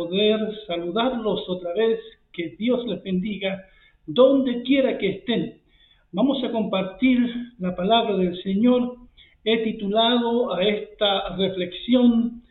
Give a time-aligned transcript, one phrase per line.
[0.00, 2.00] poder saludarlos otra vez,
[2.32, 3.62] que Dios les bendiga
[4.06, 5.60] donde quiera que estén.
[6.12, 7.18] Vamos a compartir
[7.58, 8.96] la palabra del Señor.
[9.44, 12.42] He titulado a esta reflexión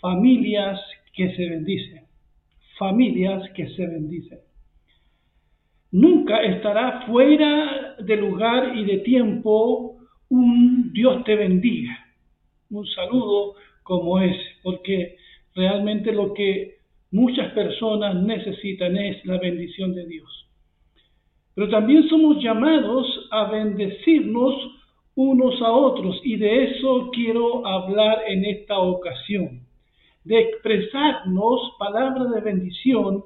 [0.00, 0.80] Familias
[1.14, 2.04] que se bendicen.
[2.78, 4.38] Familias que se bendicen.
[5.90, 9.96] Nunca estará fuera de lugar y de tiempo
[10.28, 11.98] un Dios te bendiga
[12.72, 15.16] un saludo como ese, porque
[15.54, 16.71] realmente lo que
[17.12, 20.48] muchas personas necesitan es la bendición de Dios.
[21.54, 24.54] Pero también somos llamados a bendecirnos
[25.14, 29.60] unos a otros y de eso quiero hablar en esta ocasión,
[30.24, 33.24] de expresarnos palabras de bendición,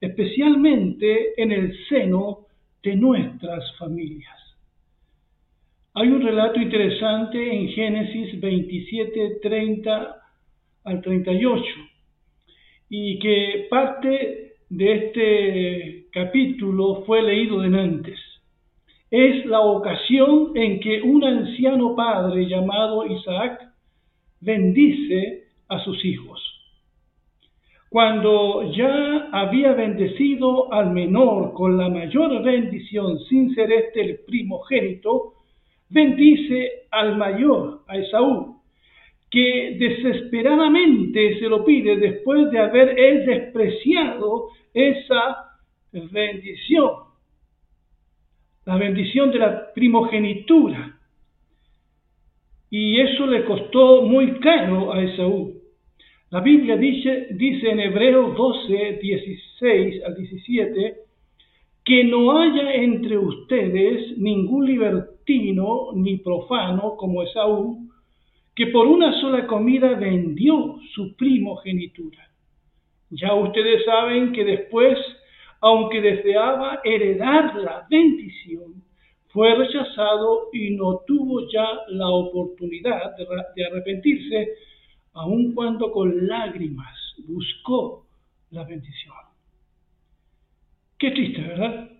[0.00, 2.46] especialmente en el seno
[2.82, 4.36] de nuestras familias.
[5.94, 10.16] Hay un relato interesante en Génesis 27, 30
[10.84, 11.64] al 38
[12.88, 18.18] y que parte de este capítulo fue leído de antes.
[19.10, 23.60] Es la ocasión en que un anciano padre llamado Isaac
[24.40, 26.42] bendice a sus hijos.
[27.88, 35.32] Cuando ya había bendecido al menor con la mayor bendición sin ser este el primogénito,
[35.88, 38.57] bendice al mayor, a Esaú,
[39.30, 45.48] que desesperadamente se lo pide después de haber él despreciado esa
[45.92, 46.90] bendición,
[48.64, 50.94] la bendición de la primogenitura.
[52.70, 55.54] Y eso le costó muy caro a Esaú.
[56.30, 60.96] La Biblia dice, dice en Hebreos 12, 16 al 17,
[61.84, 67.87] que no haya entre ustedes ningún libertino ni profano como Esaú,
[68.58, 72.28] que por una sola comida vendió su primogenitura.
[73.10, 74.98] Ya ustedes saben que después,
[75.60, 78.82] aunque deseaba heredar la bendición,
[79.28, 83.16] fue rechazado y no tuvo ya la oportunidad
[83.54, 84.48] de, arrepentirse,
[85.12, 88.08] aun cuando con lágrimas buscó
[88.50, 89.14] la bendición.
[90.98, 91.90] Qué triste, ¿verdad?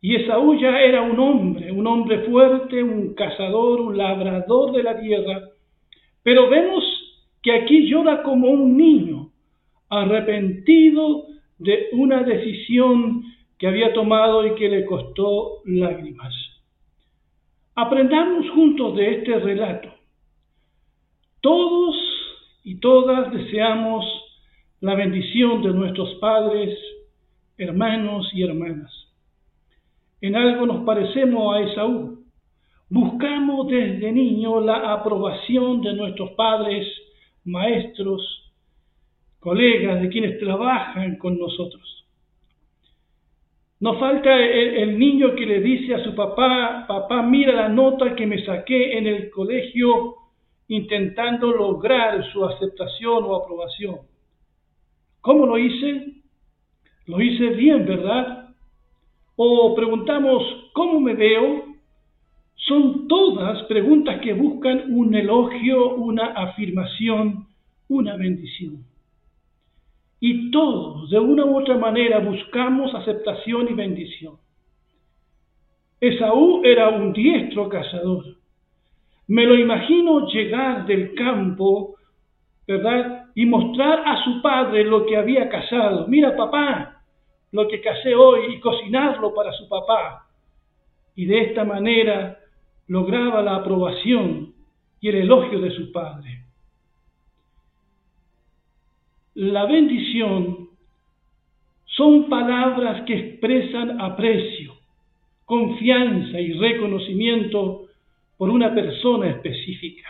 [0.00, 5.00] Y Esaú ya era un hombre, un hombre fuerte, un cazador, un labrador de la
[5.00, 5.42] tierra.
[6.22, 6.84] Pero vemos
[7.42, 9.30] que aquí llora como un niño,
[9.88, 11.26] arrepentido
[11.58, 13.24] de una decisión
[13.58, 16.34] que había tomado y que le costó lágrimas.
[17.74, 19.92] Aprendamos juntos de este relato.
[21.40, 21.96] Todos
[22.64, 24.04] y todas deseamos
[24.80, 26.78] la bendición de nuestros padres,
[27.56, 29.07] hermanos y hermanas.
[30.20, 32.18] En algo nos parecemos a Esaú.
[32.90, 36.86] Buscamos desde niño la aprobación de nuestros padres,
[37.44, 38.52] maestros,
[39.38, 42.06] colegas, de quienes trabajan con nosotros.
[43.80, 48.26] Nos falta el, niño que le dice a su papá, papá, mira la nota que
[48.26, 50.16] me saqué en el colegio
[50.66, 53.98] intentando lograr su aceptación o aprobación.
[55.20, 56.14] ¿Cómo lo hice?
[57.06, 58.37] Lo hice bien, ¿verdad?
[59.40, 61.62] O preguntamos, ¿cómo me veo?
[62.56, 67.46] Son todas preguntas que buscan un elogio, una afirmación,
[67.88, 68.84] una bendición.
[70.18, 74.38] Y todos, de una u otra manera, buscamos aceptación y bendición.
[76.00, 78.24] Esaú era un diestro cazador.
[79.28, 81.94] Me lo imagino llegar del campo,
[82.66, 83.26] ¿verdad?
[83.36, 86.08] Y mostrar a su padre lo que había cazado.
[86.08, 86.97] Mira, papá,
[87.52, 90.26] lo que casé hoy y cocinarlo para su papá.
[91.14, 92.38] Y de esta manera
[92.86, 94.54] lograba la aprobación
[95.00, 96.44] y el elogio de su padre.
[99.34, 100.68] La bendición
[101.84, 104.74] son palabras que expresan aprecio,
[105.44, 107.86] confianza y reconocimiento
[108.36, 110.08] por una persona específica.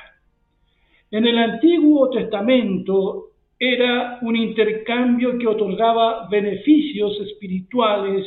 [1.10, 8.26] En el Antiguo Testamento era un intercambio que otorgaba beneficios espirituales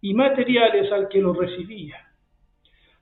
[0.00, 1.96] y materiales al que lo recibía.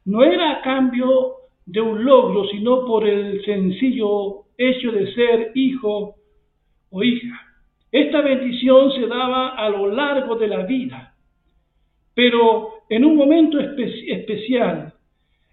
[0.07, 1.35] No era a cambio
[1.67, 6.17] de un logro, sino por el sencillo hecho de ser hijo
[6.91, 7.39] o hija.
[7.91, 11.15] Esta bendición se daba a lo largo de la vida,
[12.15, 14.95] pero en un momento especial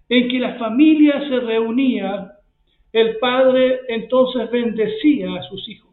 [0.08, 2.32] en que la familia se reunía,
[2.92, 5.89] el padre entonces bendecía a sus hijos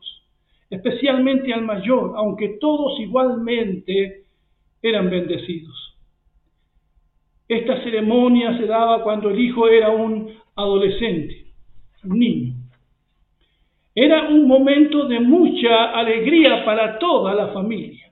[0.70, 4.24] especialmente al mayor, aunque todos igualmente
[4.82, 5.96] eran bendecidos.
[7.48, 11.46] Esta ceremonia se daba cuando el hijo era un adolescente,
[12.04, 12.54] un niño,
[13.96, 18.12] Era un momento de mucha alegría para toda la familia.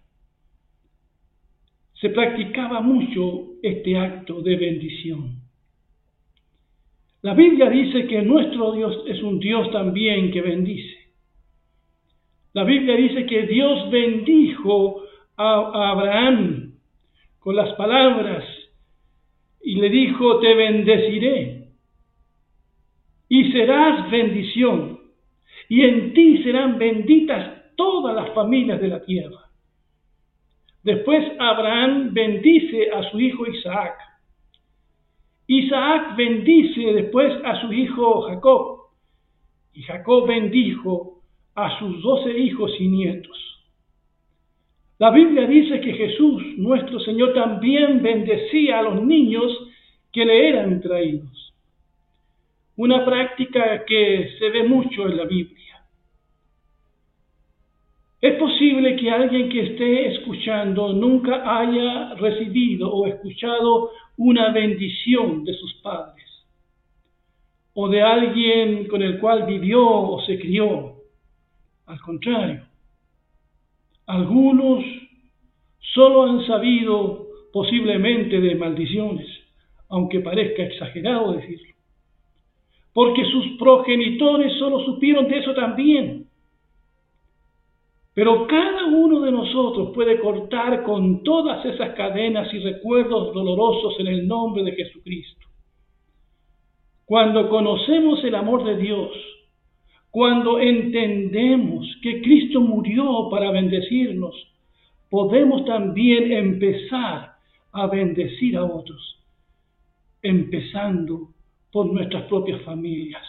[1.94, 5.36] Se practicaba mucho este acto de bendición.
[7.22, 11.05] La Biblia dice que nuestro Dios es un Dios también que bendice.
[12.56, 15.02] La Biblia dice que Dios bendijo
[15.36, 16.75] a Abraham
[17.38, 18.46] con las palabras
[19.62, 21.68] y le dijo, te bendeciré
[23.28, 25.02] y serás bendición
[25.68, 29.50] y en ti serán benditas todas las familias de la tierra.
[30.81, 33.98] Después Abraham bendice a su hijo Isaac.
[35.48, 38.78] Isaac bendice después a su hijo Jacob.
[39.74, 41.14] Y Jacob bendijo
[41.56, 43.38] a sus doce hijos y nietos.
[44.98, 49.52] La Biblia dice que Jesús, nuestro Señor, también bendecía a los niños
[50.12, 51.54] que le eran traídos.
[52.78, 55.66] Una práctica que se ve mucho en la Biblia.
[58.22, 65.54] Es posible que alguien que esté escuchando nunca haya recibido o escuchado una bendición de
[65.54, 66.25] sus padres
[67.75, 70.94] o de alguien con el cual vivió o se crió.
[71.86, 72.64] Al contrario,
[74.08, 74.84] algunos
[75.94, 79.28] solo han sabido posiblemente de maldiciones,
[79.90, 81.74] aunque parezca exagerado decirlo,
[82.94, 86.26] porque sus progenitores solo supieron de eso también
[88.16, 94.08] pero cada uno de nosotros puede cortar con todas esas cadenas y recuerdos dolorosos en
[94.08, 95.46] el nombre de Jesucristo.
[97.04, 99.12] Cuando conocemos el amor de Dios,
[100.15, 104.33] cuando entendemos que Cristo murió para bendecirnos,
[105.09, 107.33] podemos también empezar
[107.73, 109.19] a bendecir a otros,
[110.21, 111.31] empezando
[111.69, 113.23] por nuestras propias familias.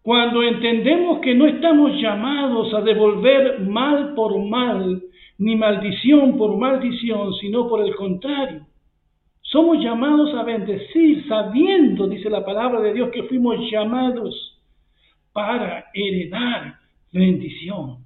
[0.00, 5.02] Cuando entendemos que no estamos llamados a devolver mal por mal,
[5.36, 8.62] ni maldición por maldición, sino por el contrario.
[9.42, 14.51] Somos llamados a bendecir, sabiendo, dice la palabra de Dios, que fuimos llamados
[15.32, 16.78] para heredar
[17.12, 17.98] bendición.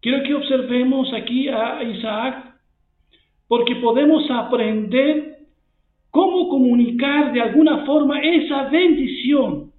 [0.00, 2.54] Quiero que observemos aquí a Isaac,
[3.46, 5.38] porque podemos aprender
[6.10, 9.72] cómo comunicar de alguna forma esa bendición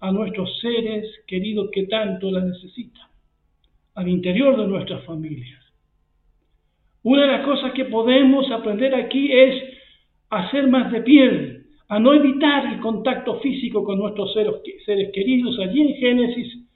[0.00, 3.06] a nuestros seres queridos que tanto la necesitan,
[3.94, 5.60] al interior de nuestras familias.
[7.02, 9.62] Una de las cosas que podemos aprender aquí es
[10.30, 11.59] a ser más de piel,
[11.90, 15.58] a no evitar el contacto físico con nuestros seres, queridos.
[15.58, 16.66] Allí en Génesis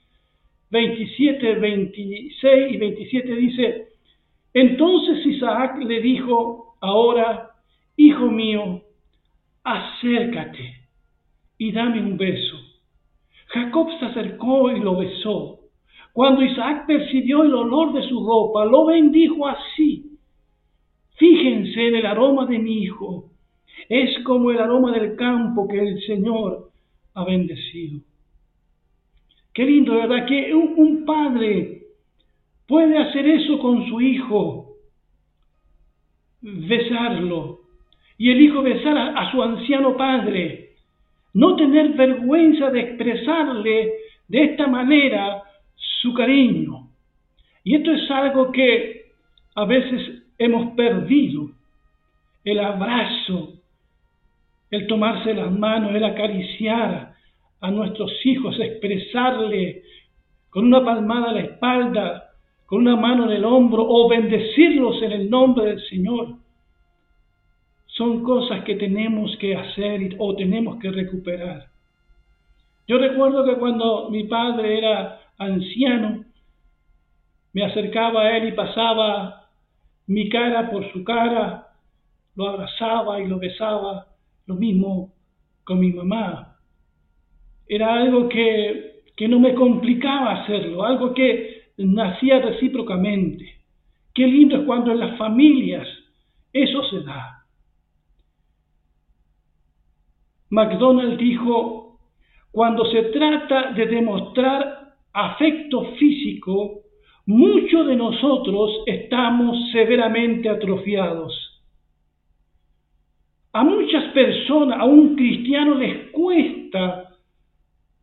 [0.71, 3.87] 27, 26 y 27 dice,
[4.53, 7.51] entonces Isaac le dijo, ahora
[7.97, 8.81] Hijo mío,
[9.63, 10.89] acércate
[11.57, 12.57] y dame un beso.
[13.47, 15.59] Jacob se acercó y lo besó.
[16.11, 20.19] Cuando Isaac percibió el olor de su ropa, lo bendijo así.
[21.15, 23.29] Fíjense en el aroma de mi hijo.
[23.89, 26.69] Es como el aroma del campo que el Señor
[27.13, 27.99] ha bendecido.
[29.53, 30.25] Qué lindo, ¿verdad?
[30.25, 31.83] Que un, padre
[32.67, 34.73] puede hacer eso con su hijo.
[36.41, 37.61] Besarlo,
[38.17, 40.73] y el hijo besar a, su anciano padre,
[41.33, 43.93] no tener vergüenza de expresarle
[44.27, 45.41] de esta manera
[45.75, 46.89] su cariño.
[47.63, 49.11] Y esto es algo que
[49.55, 51.49] a veces hemos perdido,
[52.43, 53.53] el abrazo,
[54.71, 57.13] el tomarse las manos, el acariciar
[57.61, 59.83] a nuestros hijos, expresarle
[60.49, 62.31] con una palmada a la espalda,
[62.65, 66.35] con una mano en el hombro o bendecirlos en el nombre del Señor
[67.95, 71.67] son cosas que tenemos que hacer o tenemos que recuperar.
[72.87, 76.25] Yo recuerdo que cuando mi padre era anciano,
[77.53, 79.47] me acercaba a él y pasaba
[80.07, 81.69] mi cara por su cara,
[82.35, 84.07] lo abrazaba y lo besaba,
[84.47, 85.13] lo mismo
[85.63, 86.57] con mi mamá.
[87.67, 93.55] Era algo que, que no me complicaba hacerlo, algo que nacía recíprocamente.
[94.13, 95.87] Qué lindo es cuando en las familias
[96.53, 97.45] eso se da.
[100.49, 101.99] MacDonald dijo,
[102.51, 106.83] cuando se trata de demostrar afecto físico,
[107.25, 111.33] muchos de nosotros estamos severamente atrofiados.
[113.51, 117.11] A muchas personas, a un cristiano les cuesta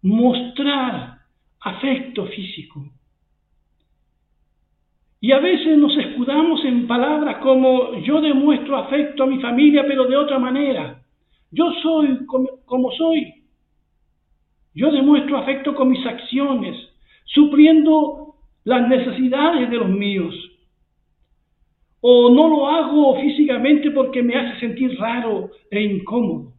[0.03, 1.19] mostrar
[1.61, 2.85] afecto físico.
[5.21, 10.05] Y a veces nos escudamos en palabras como yo demuestro afecto a mi familia, pero
[10.05, 11.01] de otra manera.
[11.51, 13.33] Yo soy como, soy.
[14.75, 16.77] Yo demuestro afecto con mis acciones,
[17.27, 20.35] supliendo las necesidades de los míos.
[22.03, 26.53] O no lo hago físicamente porque me hace sentir raro e incómodo.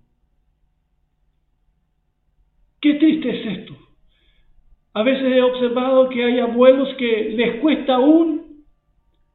[2.82, 3.78] Qué triste es esto.
[4.94, 8.64] A veces he observado que hay abuelos que les cuesta aún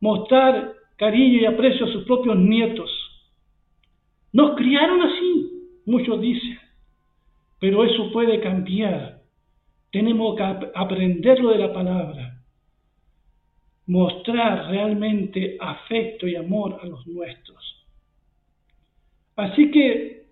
[0.01, 2.91] mostrar cariño y aprecio a sus propios nietos.
[4.33, 5.51] Nos criaron así,
[5.85, 6.59] muchos dicen,
[7.61, 9.19] pero eso puede cambiar.
[9.91, 10.43] Tenemos que
[10.75, 12.38] aprenderlo de la palabra,
[13.89, 17.85] mostrar realmente afecto y amor a los nuestros.
[19.37, 20.23] Así que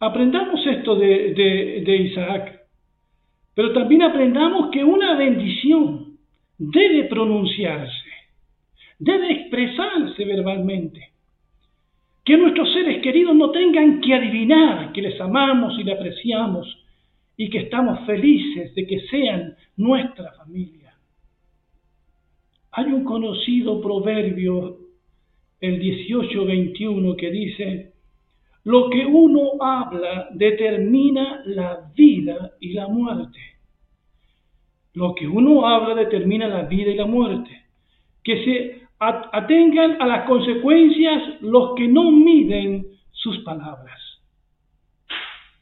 [0.00, 1.32] aprendamos esto de,
[1.84, 2.60] de Isaac.
[3.54, 6.18] Pero también aprendamos que una bendición
[6.58, 8.10] debe pronunciarse,
[8.98, 11.10] debe expresarse verbalmente.
[12.24, 16.84] Que nuestros seres queridos no tengan que adivinar que les amamos y les apreciamos
[17.36, 20.83] y que estamos felices de que sean nuestra familia.
[22.74, 24.78] Hay un conocido proverbio,
[25.60, 27.92] el 18-21, que dice,
[28.64, 33.38] lo que uno habla determina la vida y la muerte.
[34.94, 37.50] Lo que uno habla determina la vida y la muerte.
[38.22, 44.00] Que se atengan a las consecuencias los que no miden sus palabras.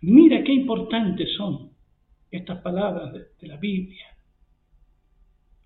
[0.02, 1.70] Mira qué importantes son
[2.30, 4.11] estas palabras de, la Biblia.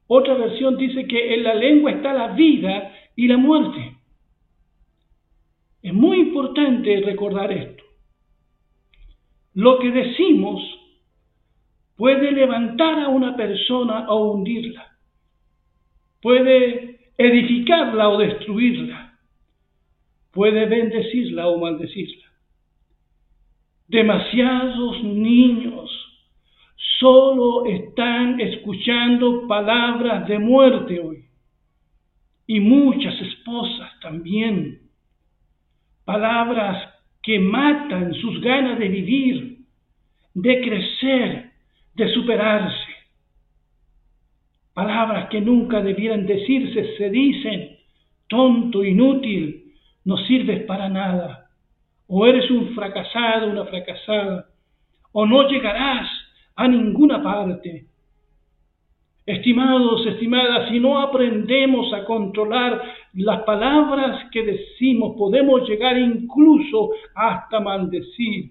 [0.09, 3.97] Otra versión dice que en la lengua está la vida y la muerte.
[5.83, 7.85] Es muy importante recordar esto.
[9.55, 10.63] Lo que decimos
[11.97, 14.97] puede levantar a una persona o hundirla.
[16.21, 19.19] Puede edificarla o destruirla.
[20.33, 22.27] Puede bendecirla o maldecirla.
[23.89, 25.86] Demasiados niños
[26.99, 31.25] solo están escuchando palabras de muerte hoy.
[32.47, 34.81] Y muchas esposas también
[36.05, 39.59] palabras que matan sus ganas de vivir,
[40.35, 41.51] de crecer,
[41.95, 42.95] de superarse.
[44.73, 47.79] Palabras que nunca debieran decirse, se dicen,
[48.29, 49.73] tonto, inútil,
[50.05, 51.51] no sirves para nada,
[52.07, 54.47] o eres un fracasado, una fracasada,
[55.11, 56.09] o no llegarás
[56.57, 57.85] a ninguna parte.
[59.27, 62.83] Estimados, estimadas, si no aprendemos a controlar
[63.15, 68.51] las palabras que decimos, podemos llegar incluso hasta maldecir.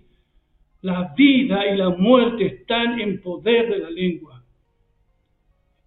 [0.81, 4.43] La vida y la muerte están en poder de la lengua.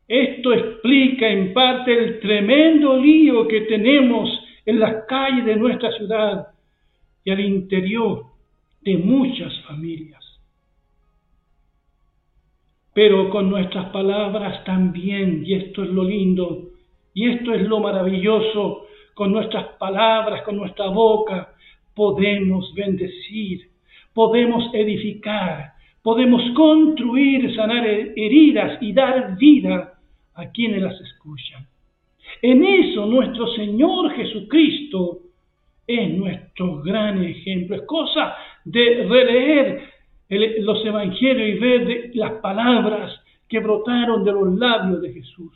[0.08, 4.28] Esto explica en parte el tremendo lío que tenemos
[4.64, 6.48] en las calles de nuestra ciudad
[7.24, 8.24] y al interior
[8.80, 10.17] de muchas familias
[12.98, 16.70] pero con nuestras palabras también, y esto es lo lindo,
[17.14, 21.54] y esto es lo maravilloso, con nuestras palabras, con nuestra boca,
[21.94, 23.68] podemos bendecir,
[24.12, 29.94] podemos edificar, podemos construir, sanar heridas y dar vida
[30.34, 31.68] a quienes las escuchan.
[32.42, 35.20] En eso nuestro Señor Jesucristo
[35.86, 37.76] es nuestro gran ejemplo.
[37.76, 39.97] Es cosa de releer
[40.28, 45.52] los evangelios y ver las palabras que brotaron de los labios de Jesús.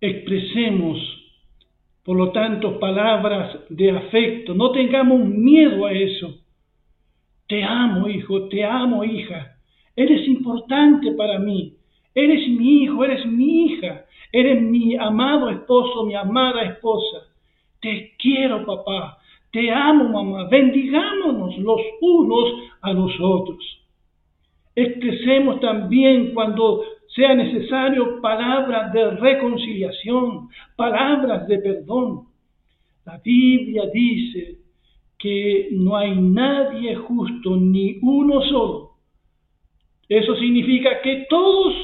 [0.00, 0.98] Expresemos,
[2.02, 4.54] por lo tanto, palabras de afecto.
[4.54, 6.38] No tengamos miedo a eso.
[7.46, 9.56] Te amo, hijo, te amo, hija.
[9.94, 11.74] Eres importante para mí.
[12.14, 14.06] Eres mi hijo, eres mi hija.
[14.32, 17.26] Eres mi amado esposo, mi amada esposa.
[17.80, 19.18] Te quiero, papá.
[19.52, 20.48] Te amo, mamá.
[20.48, 23.58] Bendigámonos los unos a los otros.
[24.76, 32.28] Expresemos también cuando sea necesario palabras de reconciliación, palabras de perdón.
[33.04, 34.58] La Biblia dice
[35.18, 38.90] que no hay nadie justo, ni uno solo.
[40.08, 41.74] Eso significa que todos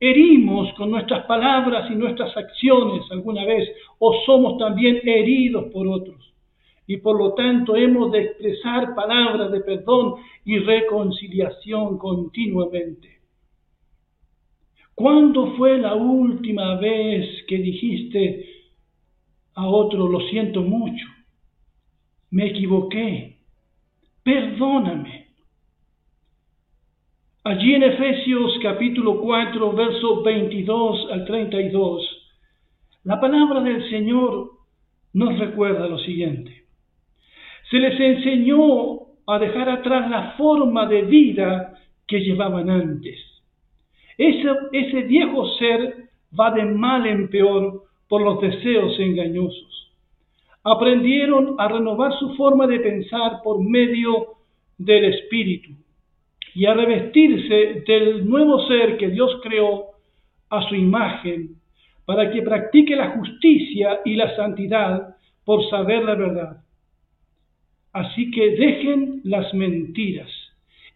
[0.00, 3.68] herimos con nuestras palabras y nuestras acciones alguna vez,
[3.98, 6.28] o somos también heridos por otros
[6.88, 10.14] y por lo tanto hemos de expresar palabras de perdón
[10.46, 13.18] y reconciliación continuamente.
[14.94, 18.46] ¿Cuándo fue la última vez que dijiste
[19.54, 21.06] a otro, lo siento mucho,
[22.30, 23.36] me equivoqué,
[24.22, 25.28] perdóname?
[27.44, 32.30] Allí en Efesios capítulo 4, versos 22 al 32,
[33.04, 34.52] la palabra del Señor
[35.12, 36.57] nos recuerda lo siguiente.
[37.70, 41.74] Se les enseñó a dejar atrás la forma de vida
[42.06, 43.18] que llevaban antes.
[44.16, 46.08] Ese, ese viejo ser
[46.38, 49.92] va de mal en peor por los deseos engañosos.
[50.64, 54.38] Aprendieron a renovar su forma de pensar por medio
[54.78, 55.72] del Espíritu
[56.54, 59.84] y a revestirse del nuevo ser que Dios creó
[60.50, 61.50] a su imagen
[62.04, 66.56] para que practique la justicia y la santidad por saber la verdad.
[67.98, 70.30] Así que dejen las mentiras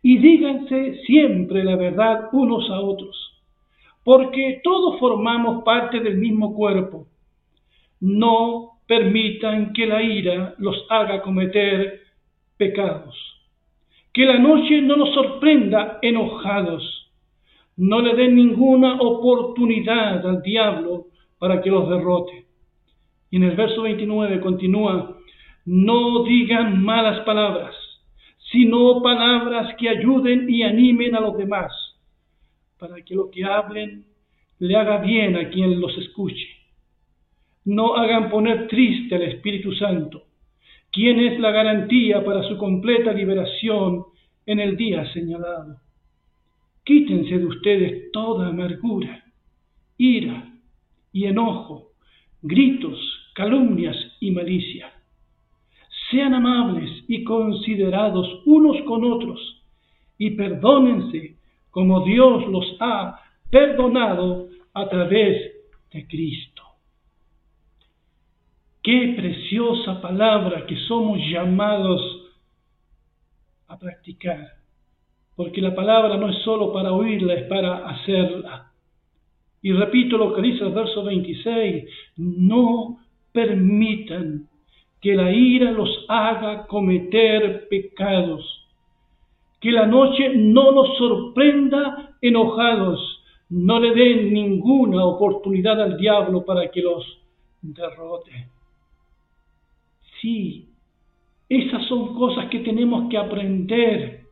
[0.03, 3.43] y díganse siempre la verdad unos a otros,
[4.05, 7.09] porque todos formamos parte del mismo cuerpo.
[7.99, 12.03] No permitan que la ira los haga cometer
[12.57, 13.17] pecados.
[14.13, 17.11] Que la noche no nos sorprenda enojados.
[17.77, 21.07] No le den ninguna oportunidad al diablo
[21.41, 22.47] para que los derrote.
[23.29, 25.17] Y en el verso 29 continúa,
[25.65, 27.75] no digan malas palabras,
[28.51, 31.73] sino palabras que ayuden y animen a los demás,
[32.79, 34.05] para que lo que hablen
[34.59, 36.49] le haga bien a quien los escuche.
[37.65, 40.25] No hagan poner triste al Espíritu Santo,
[40.91, 44.05] quien es la garantía para su completa liberación
[44.47, 45.77] en el día señalado.
[46.85, 49.25] Quítense de ustedes toda amargura,
[49.97, 50.53] ira
[51.13, 51.93] y enojo,
[52.43, 52.99] gritos,
[53.35, 54.93] calumnias y malicia
[56.13, 59.65] sean amables y considerados unos con otros
[60.19, 61.37] y perdónense
[61.71, 63.19] como Dios los ha
[63.51, 65.53] perdonado a través
[65.91, 66.63] de Cristo.
[68.83, 72.01] Qué preciosa palabra que somos llamados
[73.69, 74.47] a practicar,
[75.35, 78.73] porque la palabra no es solo para oírla, es para hacerla.
[79.63, 81.85] Y repito lo que dice el verso 26,
[82.17, 82.99] no
[83.33, 84.49] permitan
[85.03, 88.69] que la ira los haga cometer pecados,
[89.61, 96.71] que la noche no los sorprenda enojados, no le den ninguna oportunidad al diablo para
[96.71, 97.19] que los
[97.61, 98.47] derrote.
[100.21, 100.69] Sí,
[101.49, 104.23] esas son cosas que tenemos que aprender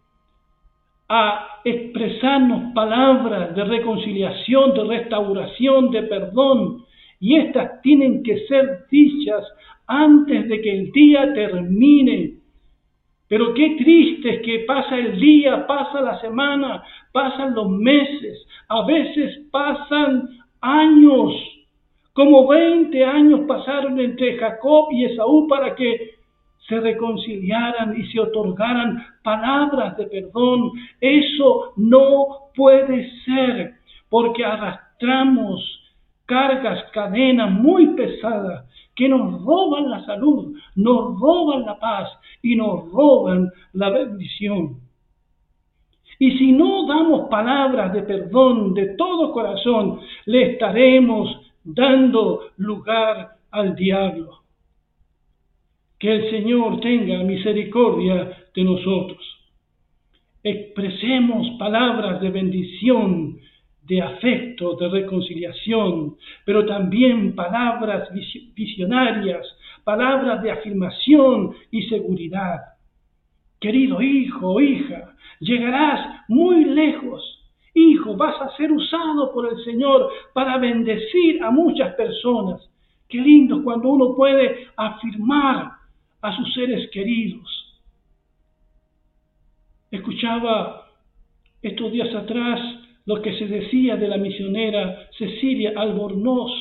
[1.08, 6.84] a expresarnos palabras de reconciliación, de restauración, de perdón.
[7.18, 9.44] Y estas tienen que ser dichas
[9.90, 12.34] antes de que el día termine.
[13.28, 18.86] Pero qué triste es que pasa el día, pasa la semana, pasan los meses, a
[18.86, 20.28] veces pasan
[20.60, 21.32] años,
[22.12, 26.14] como 20 años pasaron entre Jacob y Esaú para que
[26.68, 30.70] se reconciliaran y se otorgaran palabras de perdón.
[31.00, 33.74] Eso no puede ser
[34.08, 35.60] porque arrastramos
[36.26, 38.66] cargas, cadenas muy pesadas
[39.00, 42.10] que nos roban la salud, nos roban la paz
[42.42, 44.76] y nos roban la bendición.
[46.18, 51.34] Y si no damos palabras de perdón de todo corazón, le estaremos
[51.64, 54.40] dando lugar al diablo.
[55.98, 59.22] Que el Señor tenga misericordia de nosotros.
[60.42, 63.39] Expresemos palabras de bendición
[63.90, 66.14] de afecto, de reconciliación,
[66.46, 68.08] pero también palabras
[68.54, 69.44] visionarias,
[69.82, 72.60] palabras de afirmación y seguridad.
[73.58, 77.20] Querido hijo o hija, llegarás muy lejos.
[77.74, 82.70] Hijo, vas a ser usado por el Señor para bendecir a muchas personas.
[83.08, 85.72] Qué lindo cuando uno puede afirmar
[86.22, 87.80] a sus seres queridos.
[89.90, 90.86] Escuchaba
[91.60, 96.52] estos días atrás lo que se decía de la misionera Cecilia Albornoz.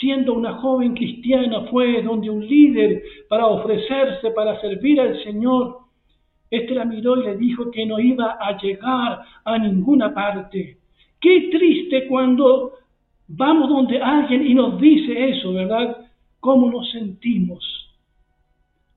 [0.00, 5.78] Siendo una joven cristiana fue donde un líder para ofrecerse para servir al Señor.
[6.50, 10.78] Este la miró y le dijo que no iba a llegar a ninguna parte.
[11.20, 12.72] Qué triste cuando
[13.28, 16.08] vamos donde alguien y nos dice eso, ¿verdad?
[16.40, 17.62] ¿Cómo nos sentimos?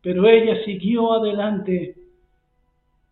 [0.02, 1.96] Pero ella siguió adelante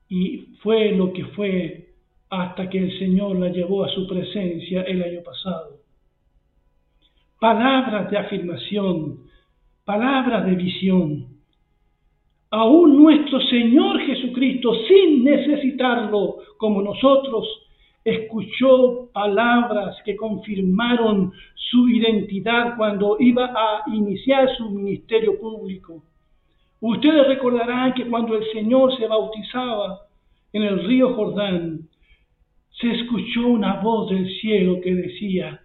[0.10, 1.90] y fue lo que fue
[2.31, 5.81] hasta que el Señor la llevó a su presencia el año pasado.
[7.39, 9.17] Palabras de afirmación,
[9.83, 11.27] palabras de visión.
[12.49, 17.47] Aún nuestro Señor Jesucristo, sin necesitarlo como nosotros,
[18.05, 26.01] escuchó palabras que confirmaron su identidad cuando iba a iniciar su ministerio público.
[26.79, 29.99] Ustedes recordarán que cuando el Señor se bautizaba
[30.53, 31.90] en el río Jordán,
[32.81, 35.61] se escuchó una voz del cielo que decía,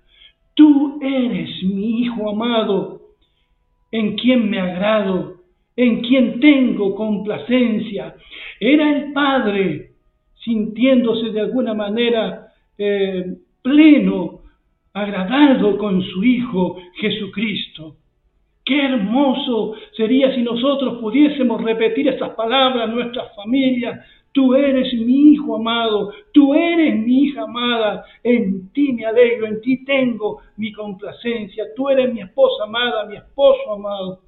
[0.54, 3.00] Tú eres mi Hijo amado,
[3.90, 5.36] en quien me agrado,
[5.76, 8.14] en quien tengo complacencia.
[8.60, 9.90] Era el Padre
[10.44, 12.48] sintiéndose de alguna manera
[12.78, 14.40] eh, pleno,
[14.92, 17.96] agradado con su Hijo Jesucristo.
[18.64, 24.00] Qué hermoso sería si nosotros pudiésemos repetir estas palabras a nuestras familias.
[24.36, 29.62] Tú eres mi hijo amado, tú eres mi hija amada, en ti me alegro, en
[29.62, 34.20] ti tengo mi complacencia, tú eres mi esposa amada, mi esposo amado.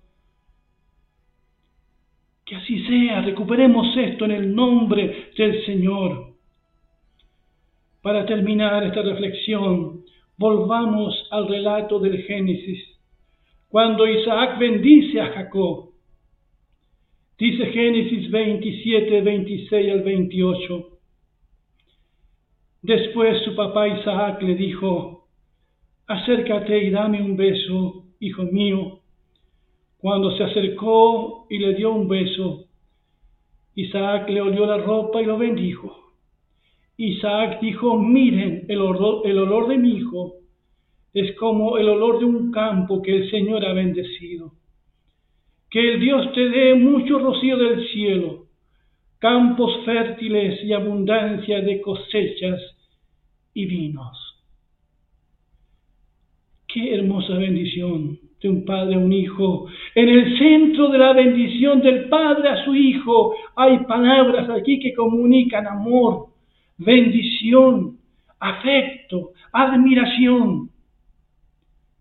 [2.46, 6.28] Que así sea, recuperemos esto en el nombre del Señor.
[8.00, 10.04] Para terminar esta reflexión,
[10.38, 12.98] volvamos al relato del Génesis,
[13.68, 15.87] cuando Isaac bendice a Jacob.
[17.38, 20.88] Dice Génesis 27, 26 al 28.
[22.82, 25.28] Después su papá Isaac le dijo,
[26.08, 29.02] acércate y dame un beso, hijo mío.
[29.98, 32.64] Cuando se acercó y le dio un beso,
[33.76, 35.96] Isaac le olió la ropa y lo bendijo.
[36.96, 40.38] Isaac dijo, miren, el olor, el olor de mi hijo
[41.14, 44.57] es como el olor de un campo que el Señor ha bendecido.
[45.70, 48.46] Que el Dios te dé mucho rocío del cielo,
[49.18, 52.60] campos fértiles y abundancia de cosechas
[53.52, 54.36] y vinos.
[56.66, 59.66] Qué hermosa bendición de un padre a un hijo.
[59.94, 64.94] En el centro de la bendición del padre a su hijo hay palabras aquí que
[64.94, 66.26] comunican amor,
[66.76, 67.98] bendición,
[68.38, 70.70] afecto, admiración.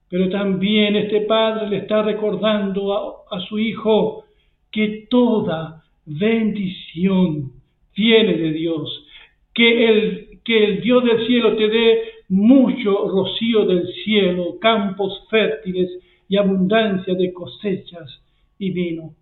[0.10, 4.24] Pero también este padre le está recordando a, su hijo
[4.72, 7.52] que toda bendición
[7.96, 9.06] viene de Dios,
[9.54, 15.89] que el, que el Dios del cielo te dé mucho rocío del cielo, campos fértiles
[16.30, 18.22] y abundancia de cosechas
[18.60, 19.13] y vino.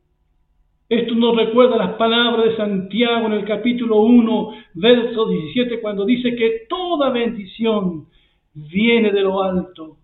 [0.87, 6.35] Esto nos recuerda las palabras de Santiago en el capítulo 1, verso 17, cuando dice
[6.35, 8.05] que toda bendición
[8.53, 9.97] viene de lo alto,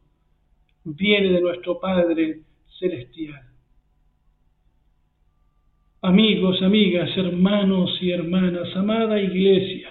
[0.84, 2.40] viene de nuestro Padre
[2.80, 3.42] Celestial.
[6.02, 9.90] Amigos, amigas, hermanos y hermanas, amada iglesia,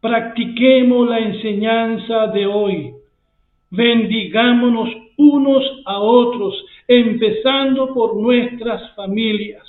[0.00, 2.94] practiquemos la enseñanza de hoy,
[3.70, 4.88] bendigámonos
[5.18, 9.62] unos a otros, empezando por nuestras familias.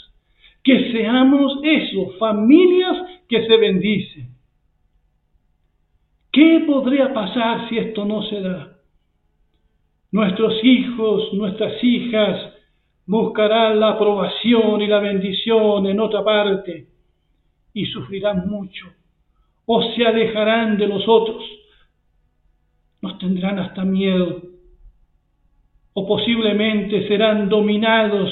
[0.64, 4.30] Que seamos eso, familias que se bendicen.
[6.32, 8.79] ¿Qué podría pasar si esto no se da?
[10.12, 12.54] Nuestros hijos, nuestras hijas
[13.06, 16.88] buscarán la aprobación y la bendición en otra parte
[17.74, 18.88] y sufrirán mucho
[19.66, 21.44] o se alejarán de nosotros.
[23.02, 24.42] Nos tendrán hasta miedo
[25.94, 28.32] o posiblemente serán dominados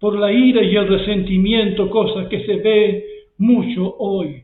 [0.00, 3.04] por la ira y el resentimiento, cosa que se ve
[3.38, 4.42] mucho hoy.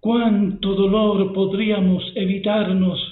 [0.00, 3.09] ¿Cuánto dolor podríamos evitarnos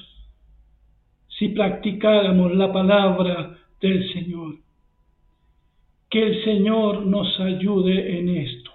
[1.39, 4.57] si practicáramos la palabra del Señor?
[6.11, 8.71] Que el Señor nos ayude en esto.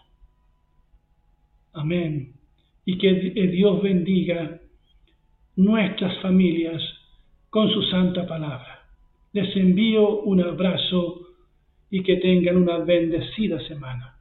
[1.73, 2.34] Amén.
[2.86, 4.60] Y que Dios bendiga
[5.56, 6.82] nuestras familias
[7.49, 8.84] con su santa palabra.
[9.34, 11.28] Les envío un abrazo
[11.89, 14.15] y que tengan una bendecida semana.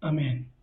[0.00, 0.53] Amén.